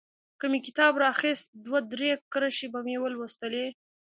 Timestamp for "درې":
1.93-2.09